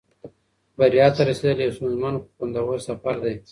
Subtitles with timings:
[0.77, 3.33] بریا ته رسېدل یو ستونزمن خو خوندور سفر دی.